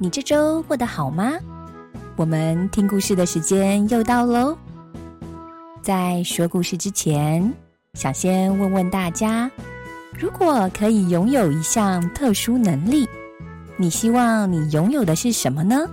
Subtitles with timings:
[0.00, 1.32] 你这周过得好吗？
[2.14, 4.56] 我们听故事的时间又到喽。
[5.82, 7.52] 在说故事之前，
[7.94, 9.50] 想先问问大家：
[10.16, 13.08] 如果可以拥有一项特殊能力，
[13.76, 15.84] 你希望你拥有的是什么呢？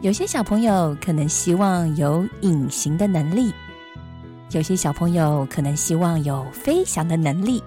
[0.00, 3.54] 有些小朋友可能希望有隐形的能力。
[4.50, 7.62] 有些小朋友可能希望有飞翔的能力。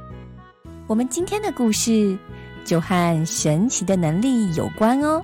[0.86, 2.18] 我们今天的故事
[2.64, 5.22] 就和神奇的能力有关哦。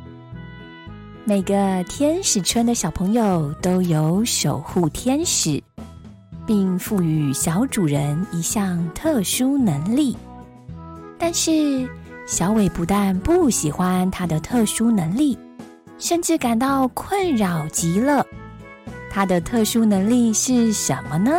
[1.26, 5.62] 每个天使村的小朋友都有守护天使，
[6.46, 10.18] 并赋予小主人一项特殊能力。
[11.18, 11.88] 但是
[12.26, 15.38] 小伟不但不喜欢他的特殊能力，
[15.98, 18.26] 甚至感到困扰极了。
[19.12, 21.32] 他的特殊能力是什么呢？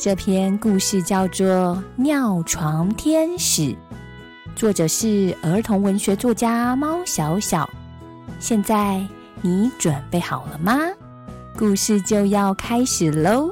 [0.00, 1.46] 这篇故事叫做
[2.02, 3.62] 《尿床天使》，
[4.60, 7.66] 作者是儿童文学作家猫小小。
[8.38, 9.02] 现在
[9.40, 10.78] 你准备好了吗？
[11.56, 13.50] 故事就要开始喽！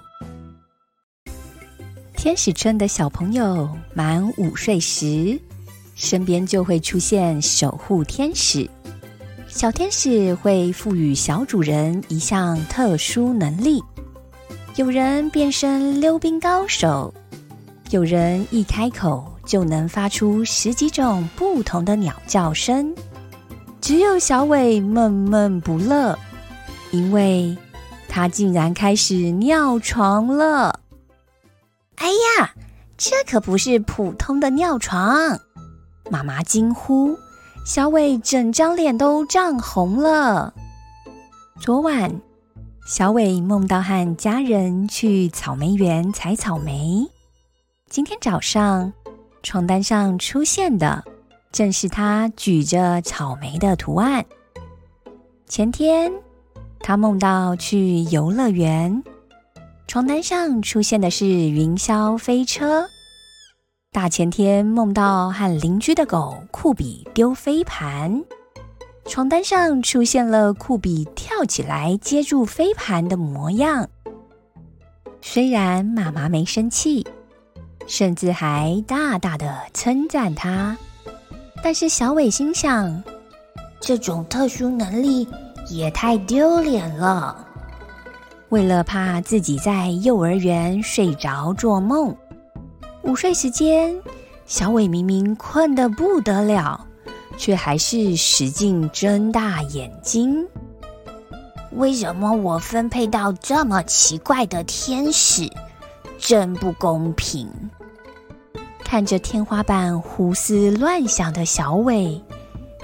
[2.15, 5.41] 天使村的小朋友满五岁时，
[5.95, 8.69] 身边就会出现守护天使。
[9.47, 13.83] 小天使会赋予小主人一项特殊能力，
[14.77, 17.15] 有人变身溜冰高手，
[17.89, 22.95] 有人一开口就能发出十几种不同的鸟叫声。
[23.81, 26.17] 只有小伟闷闷不乐，
[26.91, 27.56] 因为
[28.09, 30.81] 他竟然开始尿床了。
[31.97, 32.50] 哎呀，
[32.99, 35.41] 这可不是普通的尿床！
[36.11, 37.17] 妈妈惊呼。
[37.65, 40.53] 小伟整张脸都涨红了。
[41.61, 42.21] 昨晚，
[42.87, 47.06] 小伟梦到和家人去草莓园采草莓。
[47.91, 48.93] 今天早上，
[49.43, 51.04] 床单上出现的
[51.50, 54.25] 正是他举着草莓的图案。
[55.47, 56.12] 前天，
[56.81, 59.03] 他梦到去游乐园，
[59.87, 62.87] 床单上出现的是云霄飞车。
[63.91, 68.22] 大前天梦到和邻居的狗酷比丢飞盘，
[69.06, 73.88] 床单上出现了酷比跳起来接住飞盘的模样。
[75.22, 77.06] 虽然妈妈没生气，
[77.88, 80.76] 甚至还大大的称赞他，
[81.65, 83.03] 但是小伟心想，
[83.81, 85.26] 这种特殊能力
[85.71, 87.47] 也太丢脸了。
[88.50, 92.15] 为了怕自己在幼儿园睡着做梦。
[93.03, 93.98] 午睡时间，
[94.44, 96.87] 小伟明明困得不得了，
[97.38, 100.47] 却还是使劲睁大眼睛。
[101.72, 105.50] 为什么我分配到这么奇怪的天使？
[106.19, 107.48] 真不公平！
[108.91, 112.19] 看着天花板胡思乱想的小伟，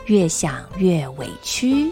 [0.05, 1.91] 越想越委屈。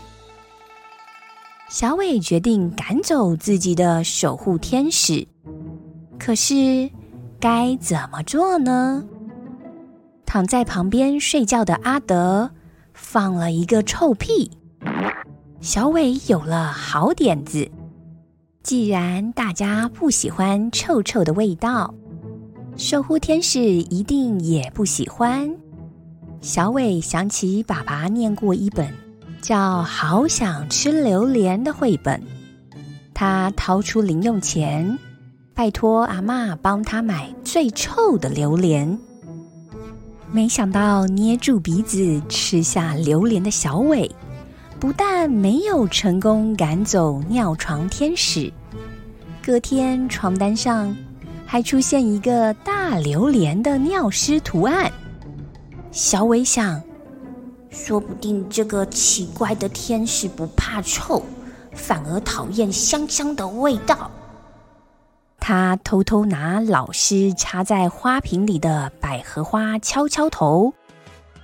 [1.70, 5.26] 小伟决定赶走自己的守护天使，
[6.18, 6.90] 可是。
[7.40, 9.02] 该怎么做呢？
[10.26, 12.48] 躺在旁边睡觉的阿德
[12.92, 14.50] 放了一个臭屁。
[15.60, 17.68] 小伟有了好点子。
[18.62, 21.92] 既然大家不喜欢臭臭的味道，
[22.76, 25.50] 守护天使一定也不喜欢。
[26.40, 28.92] 小伟想起爸爸念过一本
[29.40, 32.20] 叫《好想吃榴莲》的绘本，
[33.12, 34.98] 他掏出零用钱。
[35.54, 38.98] 拜托阿妈帮他买最臭的榴莲。
[40.32, 44.10] 没想到捏住鼻子吃下榴莲的小伟，
[44.80, 48.50] 不但没有成功赶走尿床天使，
[49.42, 50.96] 隔天床单上
[51.52, 54.90] 还出现一个大榴莲的尿湿图案。
[55.90, 56.82] 小伟想，
[57.68, 61.22] 说不定这个奇怪的天使不怕臭，
[61.74, 64.10] 反而讨厌香香的味道。
[65.38, 70.72] 他偷偷拿老师插在花瓶里的百合花敲敲头，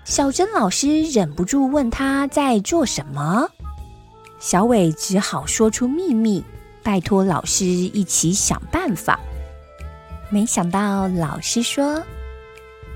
[0.06, 3.46] 小珍老师忍不住问他在做什么，
[4.40, 6.42] 小伟只好说出秘密，
[6.82, 9.20] 拜托老师一起想办法。
[10.30, 12.02] 没想到老师说，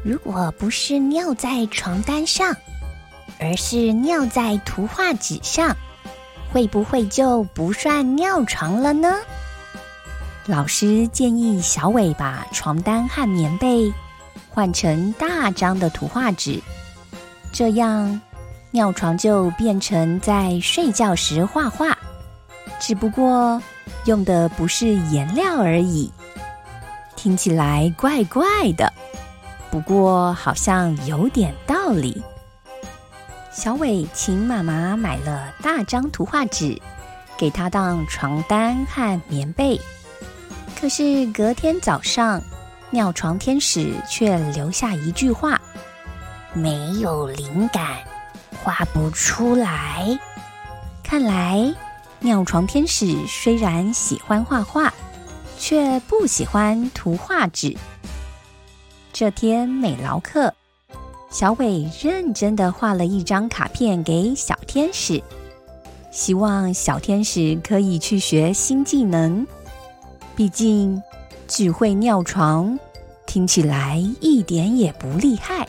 [0.05, 2.55] 如果不是尿在床单上，
[3.41, 5.75] 而是尿在图画纸上，
[6.53, 9.15] 会不会就不算尿床了呢？
[10.47, 13.91] 老师建议小伟把床单和棉被
[14.51, 16.61] 换成大张的图画纸，
[17.51, 18.21] 这样
[18.73, 21.97] 尿床就变成在睡觉时画画，
[22.79, 23.63] 只不过
[24.05, 26.13] 用的不是颜料而已。
[27.23, 28.43] 听起来怪怪
[28.73, 28.93] 的，
[29.71, 32.21] 不过好像有点道理。
[33.53, 36.83] 小伟请妈妈买了大张图画纸，
[37.37, 39.81] 给他当床单和棉被。
[40.75, 42.43] 可是隔天早上，
[42.91, 45.61] 尿床天使却留下一句话
[46.53, 47.99] ：“没有灵感，
[48.65, 50.19] 画不出来。”
[51.05, 51.73] 看来
[52.19, 54.93] 尿床天使虽然喜欢画画，
[55.63, 57.77] 却不喜欢图画纸。
[59.13, 60.53] 这天美劳课，
[61.31, 65.23] 小伟认真的画了一张卡片给小天使，
[66.11, 69.47] 希望小天使可以去学新技能。
[70.35, 71.01] 毕竟，
[71.47, 72.77] 只会尿床，
[73.25, 75.69] 听起来一点也不厉害。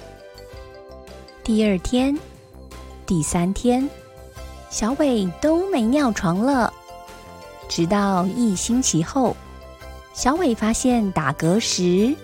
[1.43, 2.17] 第二天、
[3.05, 3.87] 第三天，
[4.71, 6.73] 小伟都没尿床了。
[7.69, 9.37] 直到一星期后，
[10.13, 12.15] 小伟发现打嗝时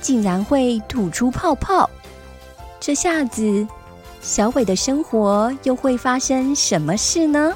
[0.00, 1.88] 竟然会吐出泡泡。
[2.80, 3.66] 这下子，
[4.20, 7.54] 小伟的生活又会发生什么事呢？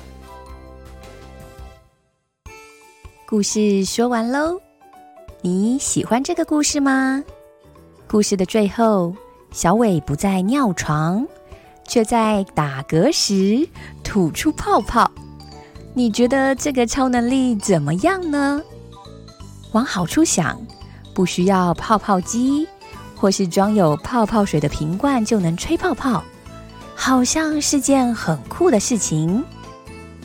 [3.26, 4.60] 故事说完喽，
[5.42, 7.22] 你喜欢这个故事吗？
[8.06, 9.14] 故事的最后，
[9.52, 11.26] 小伟不再尿床，
[11.86, 13.68] 却在打嗝时
[14.02, 15.10] 吐出泡泡。
[15.94, 18.62] 你觉得这个超能力怎么样呢？
[19.72, 20.60] 往好处想，
[21.14, 22.66] 不需要泡泡机，
[23.16, 26.22] 或是装有泡泡水的瓶罐就能吹泡泡，
[26.94, 29.44] 好像是件很酷的事情。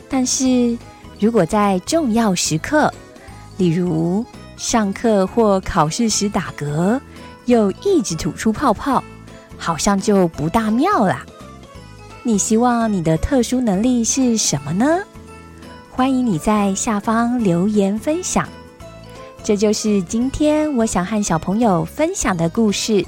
[0.08, 0.76] 但是。
[1.18, 2.92] 如果在重要时刻，
[3.56, 4.22] 例如
[4.58, 7.00] 上课或考试时打嗝，
[7.46, 9.02] 又一直吐出泡泡，
[9.56, 11.24] 好像就不大妙啦。
[12.22, 14.98] 你希望你的特殊能力是什么呢？
[15.90, 18.46] 欢迎你在下方留言分享。
[19.46, 23.06] 这就是今天我想和小朋友分享的故事。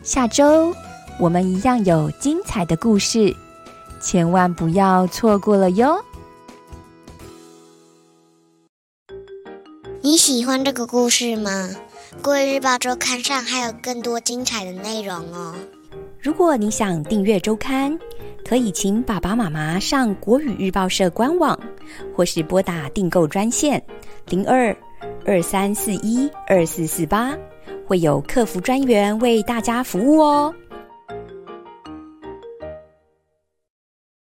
[0.00, 0.72] 下周
[1.18, 3.34] 我们一样有精彩的故事，
[4.00, 6.00] 千万不要错过了哟。
[10.00, 11.68] 你喜欢这个故事吗？
[12.22, 15.56] 国语日报周刊上还有更多精彩的内容哦。
[16.20, 17.98] 如果你想订阅周刊，
[18.48, 21.58] 可以请爸爸妈妈上国语日报社官网，
[22.14, 23.82] 或是拨打订购专线
[24.28, 24.76] 零二
[25.24, 27.36] 二三四一二四四八，
[27.86, 30.54] 会有客服专员为大家服务哦。